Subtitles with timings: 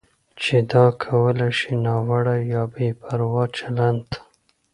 [0.41, 4.19] چې دا کولی شي ناوړه یا بې پروا چلند ته